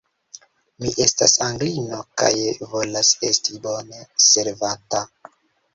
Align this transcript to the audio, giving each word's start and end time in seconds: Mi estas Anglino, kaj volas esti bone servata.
Mi 0.85 0.93
estas 1.03 1.35
Anglino, 1.47 2.01
kaj 2.23 2.33
volas 2.73 3.15
esti 3.31 3.63
bone 3.69 4.05
servata. 4.33 5.09